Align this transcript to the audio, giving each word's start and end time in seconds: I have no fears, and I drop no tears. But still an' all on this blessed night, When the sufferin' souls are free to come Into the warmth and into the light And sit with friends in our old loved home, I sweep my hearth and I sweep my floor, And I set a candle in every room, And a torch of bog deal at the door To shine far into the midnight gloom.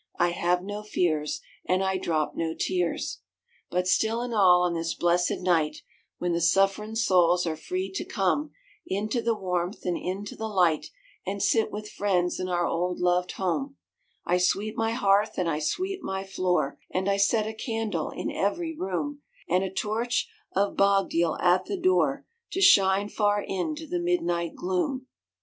I 0.17 0.29
have 0.31 0.63
no 0.63 0.81
fears, 0.81 1.41
and 1.63 1.83
I 1.83 1.97
drop 1.99 2.33
no 2.35 2.55
tears. 2.57 3.19
But 3.69 3.87
still 3.87 4.23
an' 4.23 4.33
all 4.33 4.63
on 4.63 4.73
this 4.73 4.95
blessed 4.95 5.41
night, 5.41 5.83
When 6.17 6.33
the 6.33 6.41
sufferin' 6.41 6.95
souls 6.95 7.45
are 7.45 7.55
free 7.55 7.91
to 7.91 8.03
come 8.03 8.49
Into 8.87 9.21
the 9.21 9.35
warmth 9.35 9.85
and 9.85 9.95
into 9.95 10.35
the 10.35 10.47
light 10.47 10.87
And 11.23 11.39
sit 11.43 11.71
with 11.71 11.87
friends 11.87 12.39
in 12.39 12.49
our 12.49 12.65
old 12.65 12.97
loved 12.97 13.33
home, 13.33 13.77
I 14.25 14.39
sweep 14.39 14.75
my 14.75 14.93
hearth 14.93 15.37
and 15.37 15.47
I 15.47 15.59
sweep 15.59 16.01
my 16.01 16.23
floor, 16.23 16.79
And 16.89 17.07
I 17.07 17.17
set 17.17 17.45
a 17.45 17.53
candle 17.53 18.09
in 18.09 18.31
every 18.31 18.75
room, 18.75 19.21
And 19.47 19.63
a 19.63 19.69
torch 19.69 20.27
of 20.55 20.75
bog 20.75 21.11
deal 21.11 21.37
at 21.39 21.65
the 21.65 21.77
door 21.79 22.25
To 22.53 22.59
shine 22.59 23.07
far 23.07 23.39
into 23.43 23.85
the 23.85 23.99
midnight 23.99 24.55
gloom. 24.55 25.05